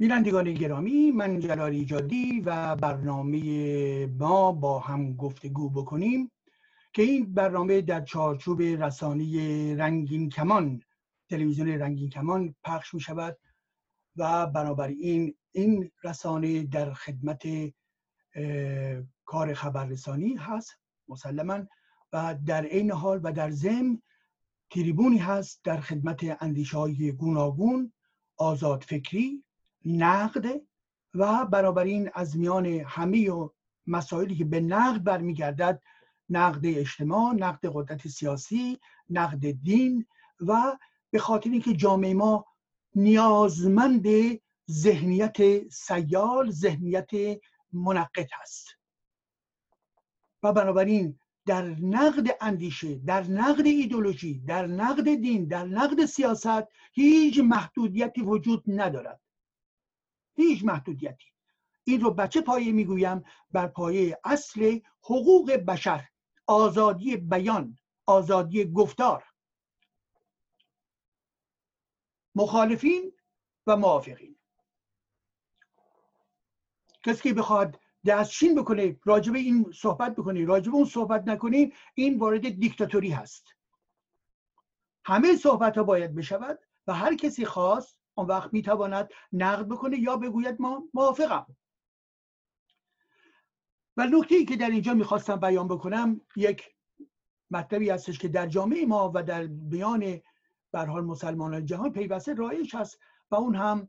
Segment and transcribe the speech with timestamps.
[0.00, 6.30] بینندگان گرامی من جلال ایجادی و برنامه ما با هم گفتگو بکنیم
[6.92, 10.82] که این برنامه در چارچوب رسانی رنگین کمان
[11.30, 13.38] تلویزیون رنگین کمان پخش می شود
[14.16, 17.42] و بنابراین این رسانه در خدمت
[19.24, 20.76] کار خبررسانی هست
[21.08, 21.66] مسلما
[22.12, 24.02] و در عین حال و در ضمن
[24.70, 27.92] تریبونی هست در خدمت اندیشه های گوناگون
[28.36, 29.44] آزاد فکری
[29.84, 30.60] نقد
[31.14, 33.48] و بنابراین از میان همه و
[33.86, 35.82] مسائلی که به نقد برمیگردد
[36.28, 38.78] نقد اجتماع نقد قدرت سیاسی
[39.10, 40.06] نقد دین
[40.40, 40.78] و
[41.10, 42.46] به خاطر اینکه جامعه ما
[42.94, 44.06] نیازمند
[44.70, 47.10] ذهنیت سیال ذهنیت
[47.72, 48.66] منقط هست
[50.42, 57.38] و بنابراین در نقد اندیشه در نقد ایدولوژی در نقد دین در نقد سیاست هیچ
[57.38, 59.20] محدودیتی وجود ندارد.
[60.34, 61.26] هیچ محدودیتی.
[61.84, 66.08] این رو بچه پایه می‌گویم بر پایه اصل حقوق بشر
[66.46, 69.24] آزادی بیان آزادی گفتار.
[72.34, 73.12] مخالفین
[73.66, 74.36] و موافقین.
[77.02, 82.60] کسی که بخواد دستشین بکنه راجب این صحبت بکنه راجب اون صحبت نکنه این وارد
[82.60, 83.46] دیکتاتوری هست.
[85.04, 90.16] همه صحبت ها باید بشود و هر کسی خواست اون وقت می‌تواند نقد بکنه یا
[90.16, 91.56] بگوید ما موافقم.
[93.96, 96.74] و نکته ای که در اینجا می‌خواستم بیان بکنم یک
[97.50, 100.20] مطلبی هستش که در جامعه ما و در بیان
[100.74, 102.98] حال مسلمانان جهان پیوسته رایج هست
[103.30, 103.88] و اون هم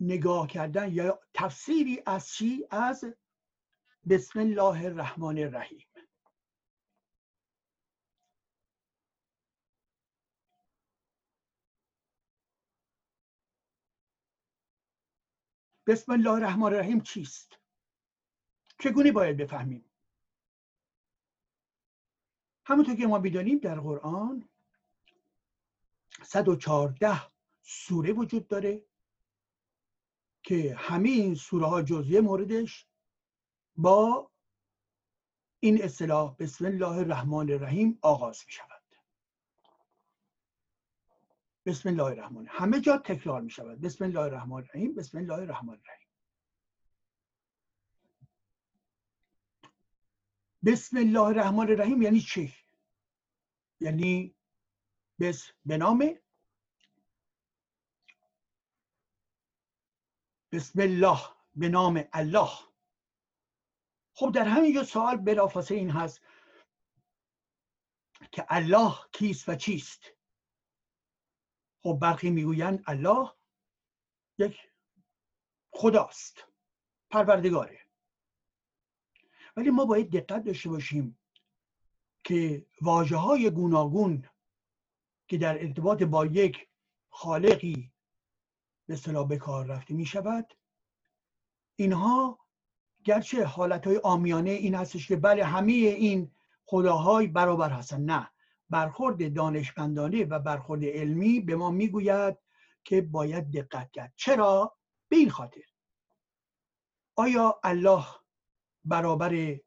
[0.00, 3.04] نگاه کردن یا تفسیری از چی؟ از
[4.08, 5.87] بسم الله الرحمن الرحیم.
[15.88, 17.58] بسم الله الرحمن الرحیم چیست؟
[18.78, 19.84] چگونه باید بفهمیم؟
[22.64, 24.48] همونطور که ما می‌دانیم در قرآن
[26.22, 27.20] 114
[27.62, 28.84] سوره وجود داره
[30.42, 32.86] که همه این سوره ها جزیه موردش
[33.76, 34.30] با
[35.60, 38.77] این اصطلاح بسم الله الرحمن الرحیم آغاز می شود
[41.68, 45.74] بسم الله الرحمن همه جا تکرار می شود بسم الله الرحمن الرحیم بسم الله الرحمن
[45.74, 46.08] الرحیم.
[50.64, 52.54] بسم الله الرحمن الرحیم یعنی چی؟
[53.80, 54.34] یعنی
[55.20, 56.14] بس به نام
[60.52, 61.18] بسم الله
[61.54, 62.50] به نام الله.
[64.12, 66.20] خب در همینجا سوال بلافاصله این هست
[68.32, 70.17] که الله کیست و چیست؟
[71.82, 73.30] خب برخی می‌گویند الله
[74.38, 74.58] یک
[75.70, 76.44] خداست
[77.10, 77.80] پروردگاره.
[79.56, 81.18] ولی ما باید دقت داشته باشیم
[82.24, 84.28] که واجه های گوناگون
[85.28, 86.68] که در ارتباط با یک
[87.10, 87.92] خالقی
[88.86, 90.54] به اصطلاح به کار رفته می شود
[91.76, 92.38] اینها
[93.04, 96.34] گرچه حالت های آمیانه این هستش که بله همه این
[96.64, 98.30] خداهای برابر هستن نه.
[98.70, 102.38] برخورد دانشمندانه و برخورد علمی به ما می‌گوید
[102.84, 104.12] که باید دقت کرد.
[104.16, 104.78] چرا؟
[105.08, 105.64] به این خاطر.
[107.16, 108.04] آیا الله
[108.84, 109.60] برابر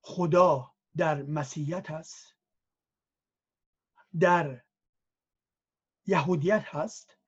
[0.00, 2.36] خدا در مسیحیت هست؟
[4.20, 4.64] در
[6.06, 7.18] یهودیت هست؟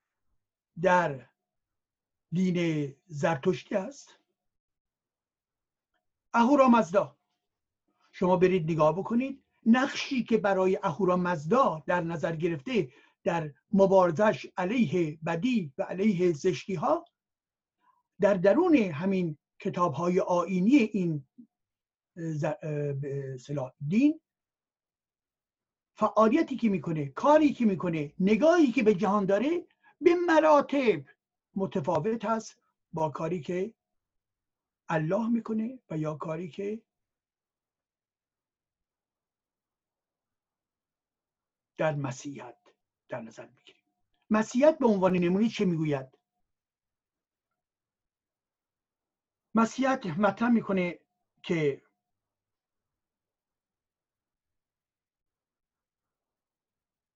[0.83, 1.29] در
[2.33, 4.17] دین زرتشتی هست؟
[6.33, 7.17] اهورا مزدا
[8.13, 9.45] شما برید نگاه بکنید.
[9.67, 12.93] نقشی که برای اهورا مزدا در نظر گرفته
[13.25, 17.05] در مبارزش علیه بدی و علیه زشتی ها
[18.21, 21.25] در درون همین کتاب های آینی این
[23.89, 24.21] دین
[25.97, 29.67] فعالیتی که می‌کنه کاری که می‌کنه نگاهی که به جهان داره
[30.01, 31.05] به مراتب
[31.55, 32.59] متفاوت هست
[32.93, 33.75] با کاری که
[34.89, 36.83] الله می‌کنه و یا کاری که
[41.81, 42.59] در مسیحیت
[43.09, 43.83] در نظر می‌گیریم.
[44.31, 46.19] مسیحیت به عنوان نمونه چه می‌گوید؟
[49.55, 51.01] مسیحیت مطرح می‌کنه
[51.43, 51.83] که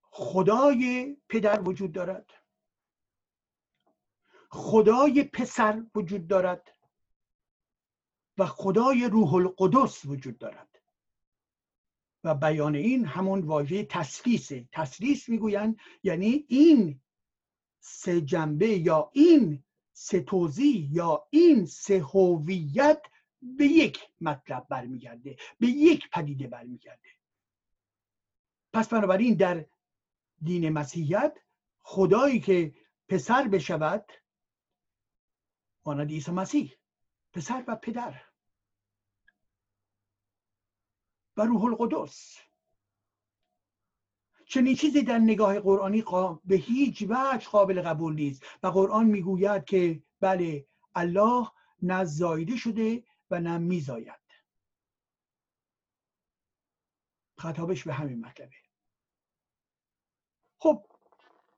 [0.03, 2.31] خدای پدر وجود دارد.
[4.51, 6.75] خدای پسر وجود دارد
[8.39, 10.74] و خدای روح القدس وجود دارد.
[12.25, 17.01] و بیان این همون واژه تسلیسه تسلیس می‌گویند یعنی این
[17.81, 23.03] سه جنبه یا این سه توضیح یا این سه هویت
[23.43, 27.09] به یک مطلب برمیگرده به یک پدیده برمیگرده.
[28.73, 29.67] پس بنابراین در
[30.43, 31.39] دین مسیحیت
[31.83, 32.75] خدایی که
[33.09, 34.13] پسر بشود
[35.87, 36.73] مانند عیسی مسیح
[37.33, 38.23] پسر و پدر.
[41.37, 42.39] و روح القدس.
[44.47, 46.05] چنین چیزی در نگاه قرآنی
[46.45, 48.43] به هیچ وجه قابل قبول نیست.
[48.63, 51.51] و قرآن می‌گوید که بله الله
[51.83, 54.25] نه زایده شده و نه میزاید.
[57.39, 58.57] خطابش به همین مطلبه.
[60.59, 60.87] خب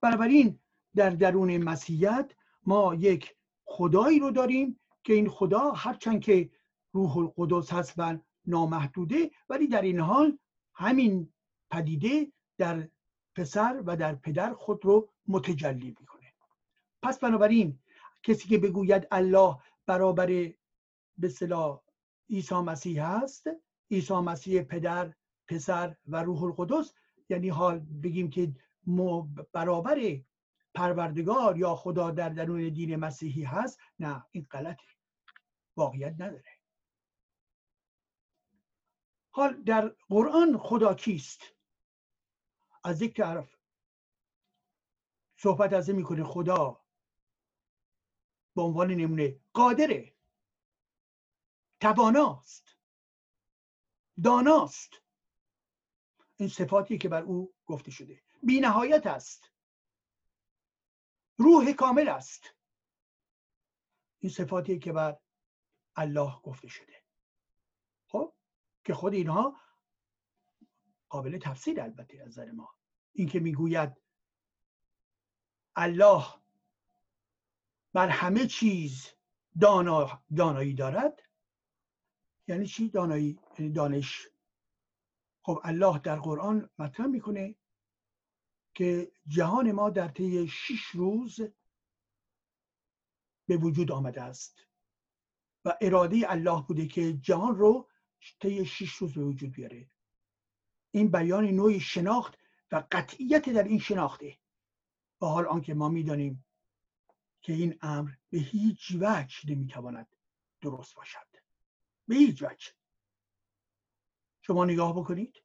[0.01, 0.61] بنابراین
[0.95, 2.33] در درون مسیحیت
[2.63, 6.51] ما یک خدایی رو داریم که این خدا هرچند که
[6.93, 10.39] روح القدس هست و نامحدوده ولی در این حال
[10.75, 11.33] همین
[11.71, 12.89] پدیده در
[13.35, 16.33] پسر و در پدر خود رو متجلی می‌کنه.
[17.03, 17.79] پس بنابراین
[18.23, 19.57] کسی که بگوید الله
[19.87, 20.53] برابر
[21.19, 21.81] به صلاح
[22.31, 23.47] عیسی مسیح هست
[23.91, 25.15] عیسی مسیح پدر
[25.49, 26.93] پسر و روح القدس
[27.29, 28.53] یعنی حال بگیم که
[29.53, 30.21] برابر
[30.75, 34.87] پروردگار یا خدا در درون دین مسیحی هست نه این غلطه.
[35.77, 36.56] واقعیت نداره.
[39.37, 41.41] حال در قرآن خدا کیست؟
[42.85, 43.57] از یک طرف
[45.37, 46.85] صحبت از می‌کنه خدا
[48.55, 50.17] به عنوان نمونه قادره
[51.81, 52.77] تواناست
[54.25, 54.91] داناست.
[56.37, 58.23] این صفاتی که بر او گفته شده.
[58.43, 59.51] بی نهایت است.
[61.39, 62.55] روح کامل است.
[64.19, 65.21] این صفاتی که بر
[65.97, 67.06] الله گفته شده.
[68.87, 69.61] که خود اینها
[71.09, 72.75] قابل تفسیر البته از نظر ما.
[73.13, 73.93] اینکه می‌گوید
[75.77, 76.25] الله
[77.93, 79.13] بر همه چیز
[79.61, 81.23] دانا، دانایی دارد
[82.49, 84.29] یعنی چی؟ دانایی یعنی دانش.
[85.43, 87.55] خب الله در قرآن مطرح می‌کنه
[88.75, 91.41] که جهان ما در طی شش روز
[93.49, 94.67] به وجود آمده است
[95.65, 97.89] و اراده الله بوده که جهان رو
[98.41, 99.91] طی شش روز به وجود بیاره.
[100.91, 102.39] این بیان نوعی شناخت
[102.73, 104.39] و قطعیت در این شناخته.
[105.21, 106.45] و حال آنکه ما می‌دانیم
[107.41, 110.17] که این امر به هیچ وجه نمی‌تواند
[110.61, 111.27] درست باشد.
[112.09, 112.73] به هیچ وجه.
[114.43, 115.43] شما نگاه بکنید.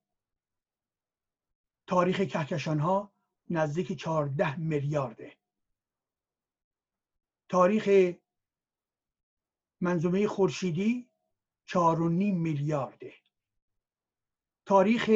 [1.88, 3.14] تاریخ کهکشان ها
[3.50, 5.38] نزدیک 14 میلیارده.
[7.50, 8.16] تاریخ
[9.82, 11.11] منظومه خورشیدی
[11.74, 11.78] 4.5
[12.34, 13.14] میلیارده.
[14.66, 15.10] تاریخ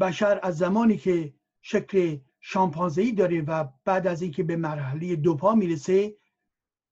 [0.00, 6.16] بشر از زمانی که شکل شامپانزهی داره و بعد از اینکه به مرحله دوپا می‌رسه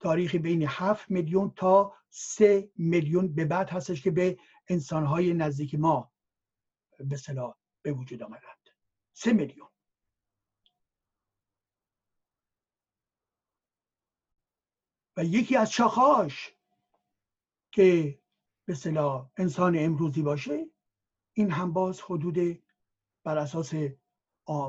[0.00, 4.38] تاریخ بین 7 میلیون تا 3 میلیون به بعد هستش که به
[4.68, 6.12] انسانهای نزدیک ما
[6.98, 8.68] به صلاح به وجود آمدند.
[9.12, 9.68] 3 میلیون.
[15.16, 16.54] و یکی از شاخهاش
[17.74, 18.18] که
[18.64, 20.66] به صلاح انسان امروزی باشه
[21.32, 22.62] این هم باز حدود
[23.24, 23.74] بر اساس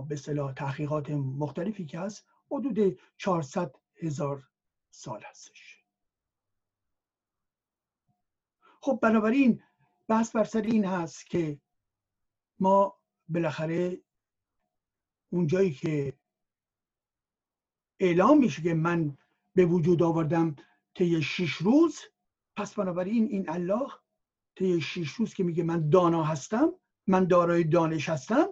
[0.07, 4.49] به صلاح تحقیقات مختلفی که هست حدود 400 هزار
[4.91, 5.83] سال هستش.
[8.81, 9.63] خب بنابراین
[10.07, 11.61] بحث بر سر این هست که
[12.59, 14.01] ما بالاخره
[15.29, 16.13] اونجایی که
[17.99, 19.17] اعلام میشه که من
[19.55, 20.55] به وجود آوردم
[20.95, 21.99] طی شش روز
[22.55, 23.91] پس بنابراین این الله
[24.55, 26.73] طی شش روز که میگه من دانا هستم
[27.07, 28.47] من دارای دانش هستم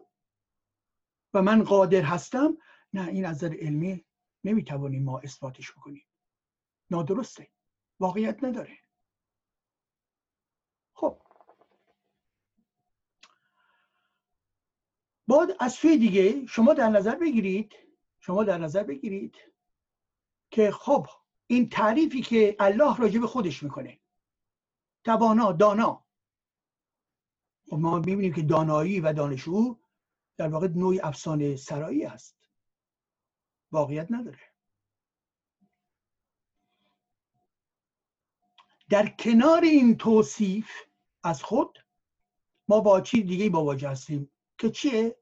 [1.33, 2.57] و من قادر هستم
[2.93, 4.05] نه این از نظر علمی
[4.43, 6.05] نمی‌توانیم ما اثباتش بکنیم.
[6.89, 7.47] نادرسته.
[7.99, 8.77] واقعیت نداره.
[10.93, 11.21] خب.
[15.27, 17.73] بعد از سوی دیگه شما در نظر بگیرید
[18.19, 19.37] شما در نظر بگیرید
[20.51, 21.07] که خب
[21.47, 23.99] این تعریفی که الله راجع به خودش می‌کنه.
[25.03, 26.05] توانا دانا.
[27.69, 29.79] خب ما می‌بینیم که دانایی و دانش او
[30.37, 32.37] در واقع نوعی افسانه سرایی است
[33.71, 34.53] واقعیت نداره.
[38.89, 40.71] در کنار این توصیف
[41.23, 41.79] از خود
[42.67, 45.17] ما با چی دیگه مواجه هستیم که چیه؟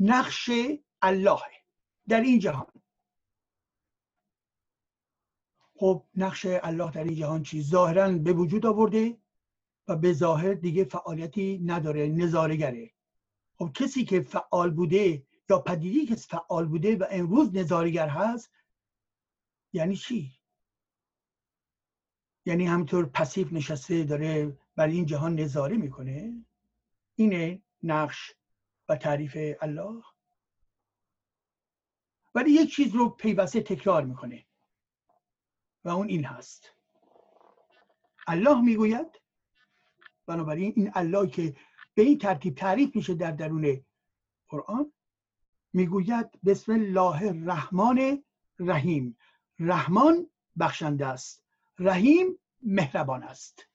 [0.00, 0.50] نقش
[1.02, 1.40] الله.
[2.08, 2.81] در این جهان.
[5.82, 9.18] خب نقش الله در این جهان چی ظاهرا به وجود آورده
[9.88, 12.90] و به ظاهر دیگه فعالیتی نداره نظارگره
[13.58, 18.50] خب کسی که فعال بوده یا پدیده که فعال بوده و امروز نظارگر هست
[19.72, 20.32] یعنی چی؟
[22.46, 26.44] یعنی همطور پسیف نشسته داره بر این جهان نظاره می‌کنه؟
[27.14, 28.32] اینه نقش
[28.88, 30.02] و تعریف الله.
[32.34, 34.44] ولی یک چیز رو پیوسته تکرار می‌کنه.
[35.84, 36.72] و اون این هست.
[38.26, 39.20] الله می‌گوید
[40.26, 41.56] بنابراین این الله که
[41.94, 43.84] به این ترتیب تعریف میشه در درون
[44.48, 44.92] قرآن
[45.72, 48.22] می‌گوید بسم الله الرحمن
[48.58, 49.16] رحیم
[49.58, 51.44] رحمان بخشنده است.
[51.78, 53.68] رحیم مهربان است.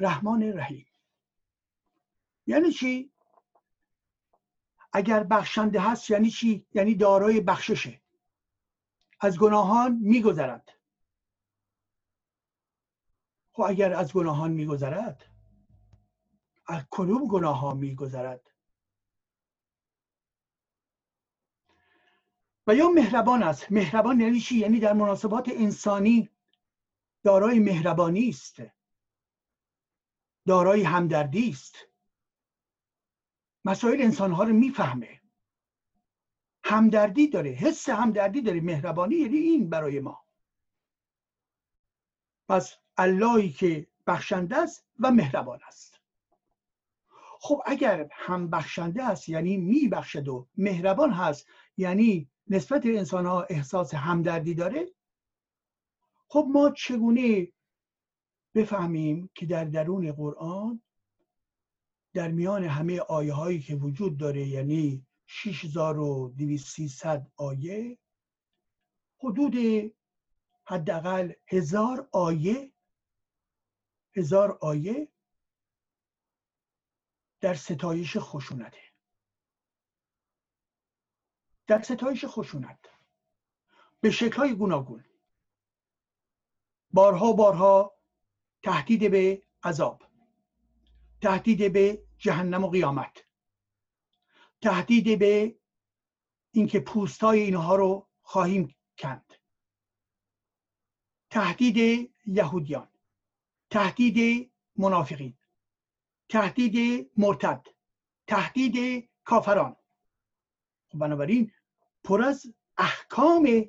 [0.00, 0.86] رحمان رحیم.
[2.46, 3.10] یعنی چی؟
[4.92, 8.00] اگر بخشنده هست یعنی چی؟ یعنی دارای بخششه.
[9.20, 10.72] از گناهان میگذرد.
[13.52, 15.36] خب اگر از گناهان میگذرد
[16.66, 18.50] از کدوم گناه ها میگذرد؟
[22.66, 23.72] و یا مهربان است.
[23.72, 26.30] مهربان یعنی چی؟ یعنی در مناسبات انسانی
[27.22, 28.56] دارای مهربانی است.
[30.46, 31.74] دارای همدردی است.
[33.64, 35.20] مسائل انسان ها رو می‌فهمه.
[36.68, 40.24] همدردی داره حس همدردی داره مهربانی یعنی این برای ما.
[42.48, 46.00] پس اللهی که بخشنده است و مهربان است.
[47.40, 51.46] خب اگر هم بخشنده است یعنی میبخشد و مهربان هست
[51.76, 54.86] یعنی نسبت انسان ها احساس همدردی داره
[56.28, 57.48] خب ما چگونه
[58.54, 60.82] بفهمیم که در درون قرآن
[62.12, 67.98] در میان همه آیه هایی که وجود داره یعنی 6200 آیه.
[69.18, 69.54] حدود
[70.64, 72.72] حداقل هزار آیه.
[74.16, 75.08] هزار آیه
[77.40, 78.86] در ستایش خشونته
[81.66, 82.78] در ستایش خشونت.
[84.00, 85.04] به شکلهای گوناگون.
[86.90, 87.94] بارها بارها
[88.62, 90.02] تهدید به عذاب.
[91.22, 93.24] تهدید به جهنم و قیامت.
[94.62, 95.58] تهدید به
[96.52, 99.32] اینکه پوستای اینها رو خواهیم کند.
[101.30, 102.88] تهدید یهودیان
[103.70, 105.36] تهدید منافقین
[106.28, 107.66] تهدید مرتد
[108.26, 109.76] تهدید کافران.
[110.88, 111.52] خب بنابراین
[112.04, 113.64] پر از احکام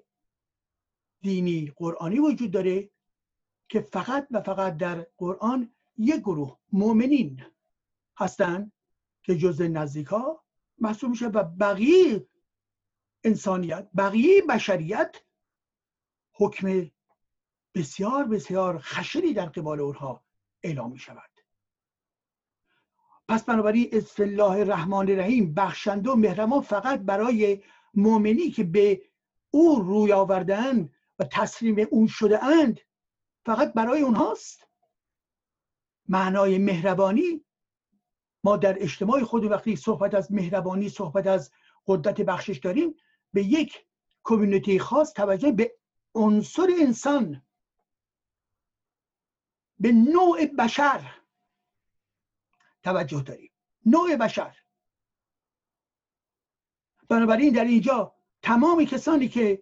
[1.22, 2.90] دینی قرآنی وجود داره
[3.70, 7.44] که فقط و فقط در قرآن یک گروه مؤمنین
[8.18, 8.72] هستند
[9.24, 10.44] که جز نزدیک ها
[10.80, 12.28] محسوب میشه و بقیه
[13.24, 15.16] انسانیت بقیه بشریت
[16.34, 16.92] حکم
[17.76, 20.24] بسیار بسیار خشنی در قبال اونها
[20.64, 21.30] اعلام می شود
[23.28, 29.02] پس بنابراین اسم الله الرحمن الرحیم بخشنده و مهربان فقط برای مؤمنی که به
[29.52, 32.80] او روی آوردن و تسلیم اون شده اند
[33.46, 34.68] فقط برای اونهاست.
[36.08, 37.46] معنای مهربانی
[38.44, 41.52] ما در اجتماع خود وقتی صحبت از مهربانی صحبت از
[41.88, 42.96] قدرت بخشش داریم
[43.34, 43.86] به یک
[44.24, 45.76] کمیونیتی خاص توجه به
[46.16, 47.42] عنصر انسان
[49.80, 51.18] به نوع بشر
[52.84, 53.52] توجه داریم.
[53.86, 54.58] نوع بشر.
[57.10, 59.62] بنابراین در اینجا تمام کسانی که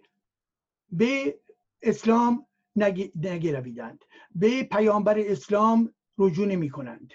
[0.92, 1.40] به
[1.82, 4.06] اسلام نگرویدند
[4.36, 7.14] به پیامبر اسلام رجوع نمی کنند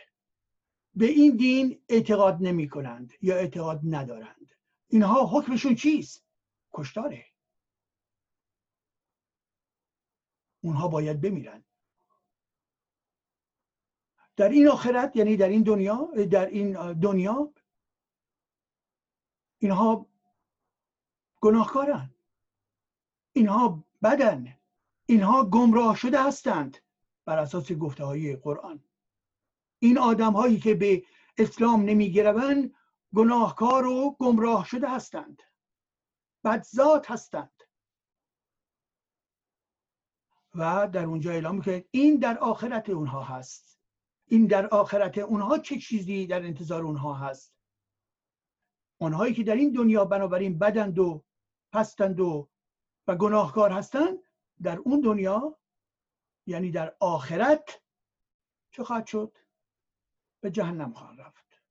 [1.00, 4.54] به این دین اعتقاد نمی کنند یا اعتقاد ندارند.
[4.88, 6.24] اینها حکمشون چیست؟
[6.72, 7.26] کشتاره.
[10.60, 11.64] اونها باید بمیرند
[14.36, 17.52] در این آخرت یعنی در این دنیا در این دنیا
[19.58, 20.06] اینها
[21.40, 22.14] گناهکارن.
[23.32, 24.56] اینها بدن.
[25.06, 26.76] اینها گمراه شده هستند
[27.24, 28.89] بر اساس گفته های قرآن.
[29.80, 31.04] این آدم هایی که به
[31.38, 32.74] اسلام نمی گروند
[33.14, 35.42] گناهکار و گمراه شده هستند.
[36.44, 37.62] بدذات هستند.
[40.54, 43.80] و در اونجا اعلام که این در آخرت اونها هست.
[44.26, 47.54] این در آخرت اونها چه چیزی در انتظار اونها هست؟
[48.98, 51.24] اونهایی که در این دنیا بنابراین بدند و
[51.72, 52.48] پستند و
[53.06, 54.18] و گناهکار هستند
[54.62, 55.58] در اون دنیا
[56.46, 57.82] یعنی در آخرت
[58.70, 59.38] چه خواهد شد؟
[60.40, 61.62] به جهنم خواهد رفت.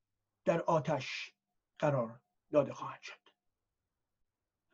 [0.45, 1.33] در آتش
[1.79, 2.21] قرار
[2.51, 3.19] داده خواهد شد.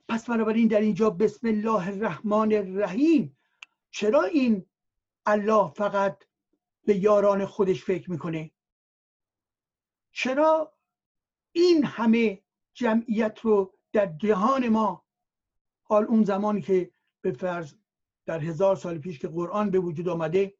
[0.07, 3.37] پس بنابراین در اینجا بسم الله الرحمن الرحیم.
[3.91, 4.65] چرا این
[5.25, 6.23] الله فقط
[6.85, 8.51] به یاران خودش فکر می‌کنه؟
[10.11, 10.73] چرا
[11.51, 15.05] این همه جمعیت رو در جهان ما
[15.83, 17.73] حال اون زمانی که به فرض
[18.25, 20.57] در هزار سال پیش که قرآن به وجود آمده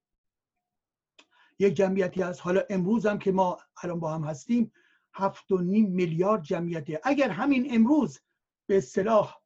[1.60, 2.42] یک جمعیتی هست.
[2.42, 4.72] حالا امروز هم که ما الان با هم هستیم
[5.14, 8.20] هفت و نیم میلیارد جمعیتی اگر همین امروز
[8.68, 9.42] به اصطلاح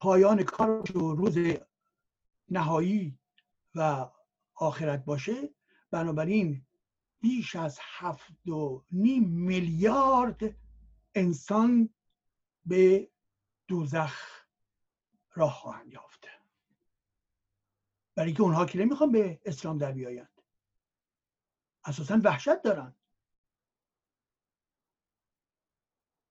[0.00, 1.36] پایان کار و روز
[2.48, 3.18] نهایی
[3.74, 4.08] و
[4.54, 5.54] آخرت باشه
[5.90, 6.66] بنابراین
[7.20, 10.54] بیش از هفت و نیم میلیارد
[11.14, 11.88] انسان
[12.66, 13.10] به
[13.68, 14.42] دوزخ
[15.34, 16.21] راه خواهند یافت.
[18.14, 20.42] برای که اونها که نمی‌خوان به اسلام در بیایند.
[21.84, 22.96] اساسا وحشت دارن.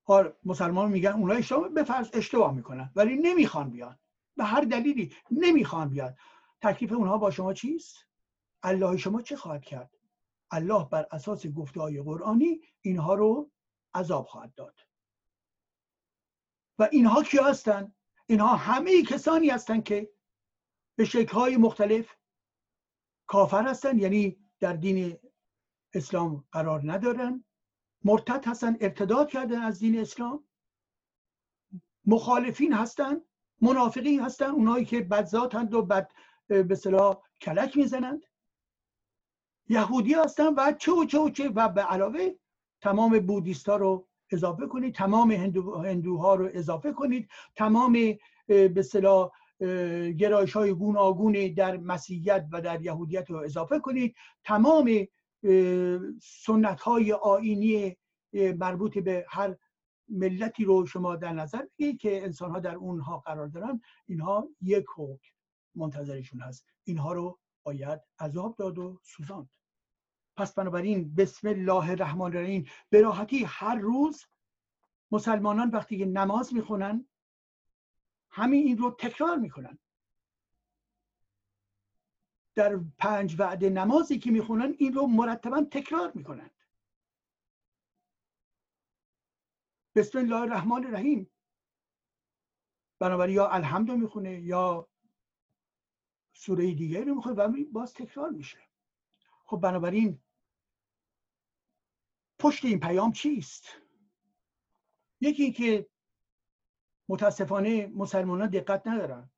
[0.04, 4.00] حال مسلمان میگن اونها اشتباه به فرض اشتباه می‌کنن ولی نمی‌خوان بیان.
[4.38, 6.16] به هر دلیلی نمی‌خوان بیان.
[6.62, 8.08] تکلیف اونها با شما چیست؟
[8.64, 9.92] الله شما چه خواهد کرد؟
[10.52, 13.52] الله بر اساس گفته های قرآنی اینها رو
[13.94, 14.80] عذاب خواهد داد.
[16.80, 17.96] و اینها کی هستند
[18.26, 20.10] اینها همه کسانی هستند که
[20.96, 22.16] به شکلهای مختلف
[23.28, 25.18] کافر هستند یعنی در دین
[25.94, 27.44] اسلام قرار ندارن.
[28.04, 30.44] مرتد هستن ارتداد کردن از دین اسلام.
[32.06, 33.22] مخالفین هستند
[33.62, 36.12] منافقین هستن اونایی که بدذاتند و بد
[36.48, 38.26] به صلاح کلک می‌زنند.
[39.70, 42.30] یهودی هستن و چه و چه و چه و به علاوه
[42.82, 47.94] تمام بودیستا رو اضافه کنید تمام هندو، هندوها رو اضافه کنید تمام
[48.48, 49.32] به صلاح
[50.18, 54.16] گرایش های گوناگون در مسیحیت و در یهودیت رو اضافه کنید.
[54.44, 55.08] تمام
[56.22, 57.98] سنت های آینی
[58.34, 59.56] مربوط به هر
[60.10, 63.82] ملتی رو شما در نظر بگیرید که انسان ها در اونها قرار دارن.
[64.06, 65.32] اینها یک حکم
[65.76, 66.66] منتظرشون هست.
[66.84, 69.50] اینها رو باید عذاب داد و سوزاند.
[70.38, 72.66] پس بنابراین بسم الله الرحمن الرحیم.
[72.90, 74.26] به راحتی هر روز
[75.12, 77.08] مسلمانان وقتی که نماز می‌خونن
[78.32, 79.80] همین این رو تکرار می‌کنن.
[82.56, 86.52] در پنج وعده نمازی که می‌خونن این رو مرتبا تکرار می‌کنند.
[89.96, 91.32] بسم الله الرحمن الرحیم.
[93.00, 94.88] بنابراین یا الحمد می‌خونه یا
[96.34, 98.60] سوره دیگری رو می‌خونه و باز تکرار میشه.
[99.46, 100.22] خب بنابراین
[102.40, 103.64] پشت این پیام چیست؟
[105.22, 105.91] یکی اینکه
[107.12, 109.30] متاسفانه مسلمانان دقت ندارن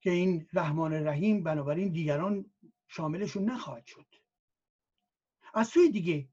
[0.00, 2.50] که این رحمان رحیم بنابراین دیگران
[2.88, 4.06] شاملشون نخواهد شد.
[5.54, 6.28] از سوی دیگه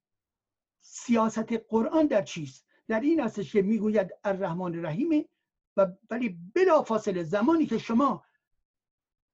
[0.80, 5.30] سیاست قرآن در چیست؟ در این هستش که می‌گوید الرحمن رحیمه
[5.78, 8.24] و ولی بلا فاصله زمانی که شما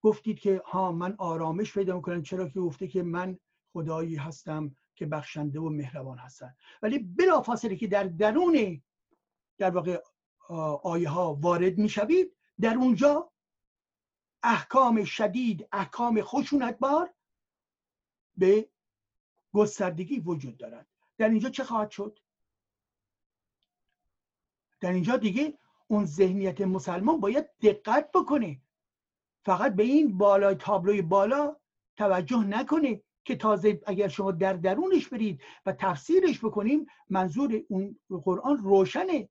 [0.02, 3.39] گفتید که ها من آرامش پیدا می‌کنم چرا که گفته که من
[3.74, 8.82] خدایی هستم که بخشنده و مهربان هستن ولی بلا فاصله که در درون
[9.58, 10.02] در واقع
[10.83, 13.31] آیه ها وارد می‌شوید در اونجا
[14.43, 17.13] احکام شدید احکام خشونتبار
[18.38, 18.69] به
[19.53, 20.88] گستردگی وجود دارد.
[21.17, 22.19] در اینجا چه خواهد شد؟
[24.79, 25.57] در اینجا دیگه
[25.88, 28.62] اون ذهنیت مسلمان باید دقت بکنه.
[29.45, 31.55] فقط به این بالای تابلوی بالا
[31.97, 38.57] توجه نکنه که تازه اگر شما در درونش برید و تفسیرش بکنیم منظور اون قرآن
[38.57, 39.29] روشنه.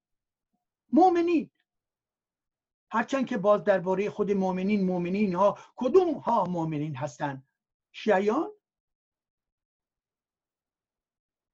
[0.92, 1.51] مؤمنین.
[2.90, 7.48] هرچند که باز درباره خود مؤمنین مؤمنین ها کدوم ها مؤمنین هستند
[7.92, 8.51] شیعیان؟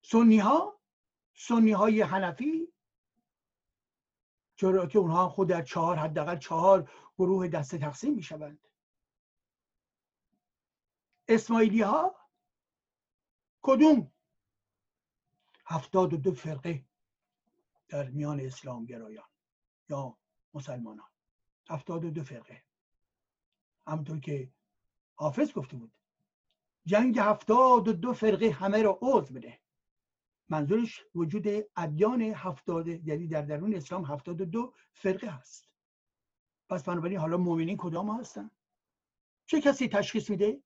[0.03, 0.81] سنی ها
[1.35, 2.73] سنی های حنفی؟
[4.57, 8.59] چرا که اونها خود در چهار حداقل چهار گروه دسته تقسیم می شوند
[11.29, 12.16] اسماعیلی ها
[13.62, 14.12] کدوم؟
[15.66, 16.85] هفتاد و دو فرقه.
[17.88, 19.29] در میان اسلام گرایان
[19.88, 20.18] یا
[20.55, 21.09] مسلمانان.
[21.68, 22.64] هفتاد و دو فرقه.
[23.87, 24.53] همونطور که
[25.14, 25.92] حافظ گفته بود
[26.87, 29.61] جنگ هفتاد و دو فرقه همه را عضو بده.
[30.49, 35.68] منظورش وجود ادیان هفتاد یعنی در درون اسلام هفتاد و دو فرقه هست.
[36.68, 38.51] پس بنابراین حالا مؤمنین کدام هستن؟
[39.47, 40.62] چه کسی تشخیص میده؟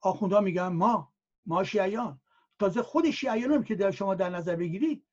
[0.00, 1.14] آخوندها میگن ما
[1.46, 2.20] ما شیعیان.
[2.58, 5.06] تازه خود شیعیان هم که در شما در نظر بگیرید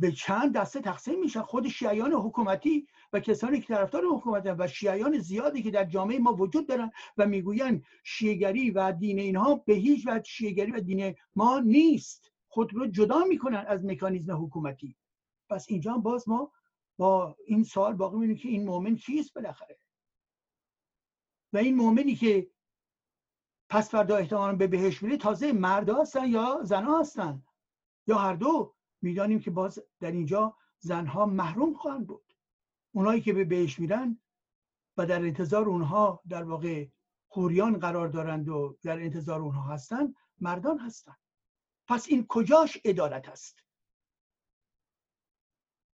[0.00, 5.18] به چند دسته تقسیم میشن خود شیعیان حکومتی و کسانی که طرفدار حکومت و شیعیان
[5.18, 10.06] زیادی که در جامعه ما وجود دارن و می‌گویند شیعگری و دین اینها به هیچ
[10.06, 12.32] وجه شیعگری و دین ما نیست.
[12.48, 14.96] خود رو جدا می‌کنن از مکانیزم حکومتی.
[15.48, 16.52] پس اینجا باز ما
[16.98, 19.78] با این سال باقی می‌بینیم که این مؤمن کیست بالاخره؟
[21.52, 22.50] و این مؤمنی که
[23.68, 27.42] پس فردا احتمالا به بهش میره تازه مرد هستن یا زن هستن؟
[28.06, 32.34] یا هر دو؟ می‌دانیم که باز در اینجا زنها محروم خواهند بود.
[32.92, 34.20] اونایی که به بهش میرن
[34.96, 36.88] و در انتظار اونها در واقع
[37.28, 41.18] خوریان قرار دارند و در انتظار اونها هستند مردان هستند
[41.86, 43.64] پس این کجاش عدالت است؟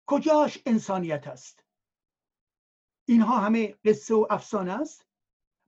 [0.06, 1.64] کجاش انسانیت است؟
[3.04, 5.06] اینها همه قصه و افسانه است.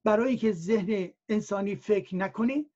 [0.04, 2.66] برای که ذهن انسانی فکر نکنه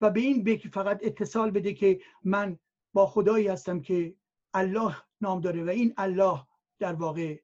[0.00, 2.58] و به این فقط اتصال بده که من
[2.92, 4.16] با خدایی هستم که
[4.54, 6.46] الله نام داره و این الله
[6.78, 7.42] در واقع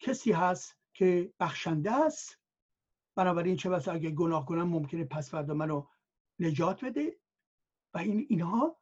[0.00, 2.38] کسی هست که بخشنده است.
[3.14, 5.86] بنابراین چه بسا اگه گناه کنم ممکنه پس فردا منو
[6.38, 7.20] نجات بده.
[7.94, 8.80] و این اینها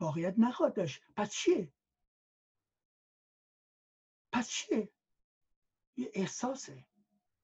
[0.00, 1.02] واقعیت نخواهد داشت.
[1.16, 1.72] پس چیه؟
[4.32, 4.92] پس چیه؟
[5.96, 6.86] یه احساسه.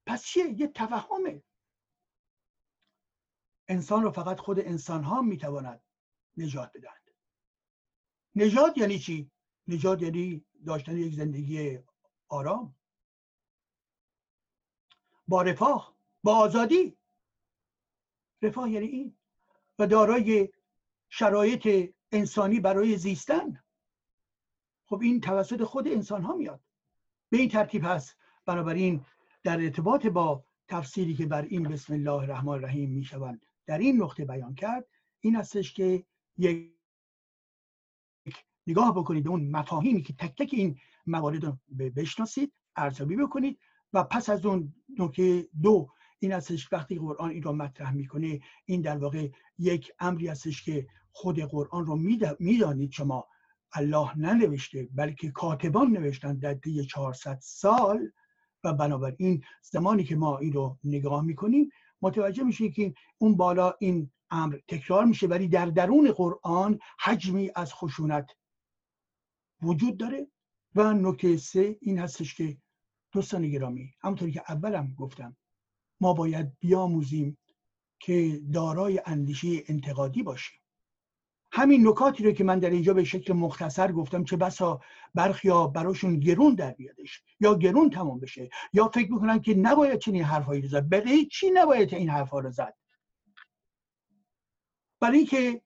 [0.07, 1.43] پس چیه؟ یه توهمه.
[3.69, 5.88] انسان رو فقط خود انسان ها می‌تواند
[6.39, 7.11] نجات بدهند.
[8.35, 9.31] نجات یعنی چی؟
[9.69, 11.79] نجات یعنی داشتن یک زندگی
[12.29, 12.75] آرام
[15.29, 16.99] با رفاه با آزادی.
[18.43, 19.17] رفاه یعنی این.
[19.79, 20.49] و دارای
[21.09, 23.63] شرایط انسانی برای زیستن.
[24.87, 26.61] خب این توسط خود انسان ها میاد.
[27.31, 29.05] به این ترتیب هست بنابراین
[29.43, 34.03] در ارتباط با تفسیری که بر این بسم الله الرحمن الرحیم می شوند در این
[34.03, 34.87] نقطه بیان کرد
[35.21, 36.05] این هستش که
[36.39, 36.75] یک
[38.67, 41.59] نگاه بکنید اون مفاهیمی که تک تک این موارد رو
[41.97, 43.59] بشناسید ارزیابی بکنید
[43.93, 48.81] و پس از اون نکته دو این هستش وقتی قرآن این رو مطرح می‌کنه این
[48.81, 51.97] در واقع یک امری هستش که خود قرآن رو
[52.39, 53.27] می‌دانید شما
[53.73, 58.11] الله ننوشته بلکه کاتبان نوشتن در طی 400 سال
[58.65, 61.71] و بنابراین زمانی که ما این رو نگاه می‌کنیم
[62.03, 67.75] متوجه میشه که اون بالا این امر تکرار میشه ولی در درون قرآن حجمی از
[67.75, 68.31] خشونت
[69.63, 70.29] وجود داره.
[70.75, 72.57] و نکته سه این هستش که
[73.13, 75.37] دوستان گرامی همونطوری که اولم گفتم
[76.01, 77.39] ما باید بیاموزیم
[78.01, 80.59] که دارای اندیشه انتقادی باشیم.
[81.53, 84.81] همین نکاتی رو که من در اینجا به شکل مختصر گفتم چه بسا
[85.15, 90.23] برخیا براشون گرون در بیادش یا گرون تمام بشه یا فکر می‌کنن که نباید چنین
[90.23, 90.89] حرفهایی رو زد.
[90.89, 92.75] برای چی نباید این حرفها رو زد؟
[95.01, 95.63] برای اینکه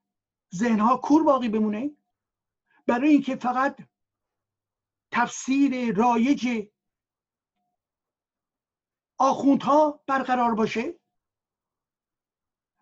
[0.54, 1.90] ذهنها کور باقی بمونه
[2.86, 3.80] برای اینکه فقط
[5.10, 6.68] تفسیر رایج
[9.18, 11.00] آخوندها برقرار باشه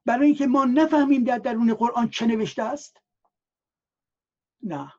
[0.06, 3.02] برای اینکه ما نفهمیم در درون قرآن چه نوشته است.
[4.62, 4.92] نه.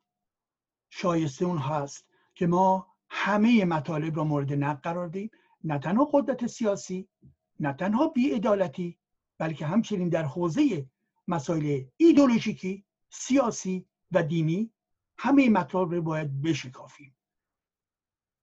[0.89, 5.31] شایسته اون هست که ما همه مطالب را مورد نقد قرار دیم
[5.63, 7.09] نه تنها قدرت سیاسی
[7.59, 8.97] نه تنها بیعدالتی
[9.37, 10.89] بلکه همچنین در حوزه
[11.27, 14.73] مسائل ایدولوژیکی سیاسی و دینی
[15.17, 17.15] همه مطالب رو باید بشکافیم.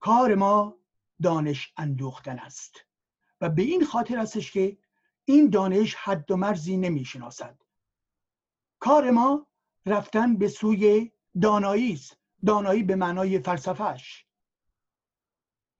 [0.00, 0.78] کار ما
[1.22, 2.84] دانش اندوختن است
[3.40, 4.78] و به این خاطر هستش که
[5.24, 7.62] این دانش حد و مرزی نمی‌شناسد.
[8.78, 9.46] کار ما
[9.86, 11.12] رفتن به سوی
[11.42, 12.18] دانایی است.
[12.46, 14.26] دانایی به معنای فلسفهش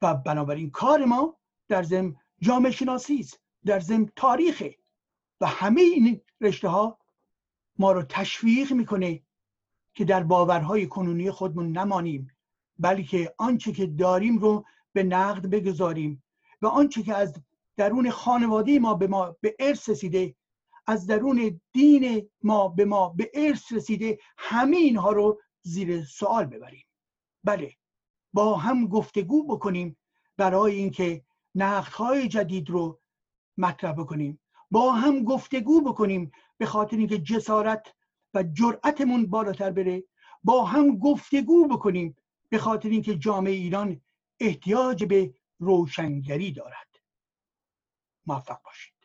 [0.02, 3.40] و بنابراین کار ما در زم جامعه شناسی است.
[3.64, 4.62] در زم تاریخ
[5.40, 6.98] و همه این رشته ها
[7.78, 9.22] ما رو تشویق می‌کنه
[9.94, 12.30] که در باورهای کنونی خودمون نمانیم
[12.78, 16.22] بلکه آنچه که داریم رو به نقد بگذاریم
[16.62, 17.34] و آنچه که از
[17.76, 20.34] درون خانواده ما به ما به ارث رسیده
[20.86, 26.84] از درون دین ما به ما به ارث رسیده همه اینها رو زیر سوال ببریم.
[27.44, 27.72] بله
[28.32, 29.96] با هم گفتگو بکنیم
[30.36, 31.24] برای اینکه
[31.54, 33.00] نقدهای جدید رو
[33.58, 34.40] مطرح بکنیم.
[34.70, 37.94] با هم گفتگو بکنیم به خاطر اینکه جسارت
[38.34, 40.04] و جرأتمون بالاتر بره.
[40.44, 42.16] با هم گفتگو بکنیم
[42.48, 44.00] به خاطر اینکه جامعه ایران
[44.40, 47.00] احتیاج به روشنگری دارد.
[48.26, 48.97] موفق باشید.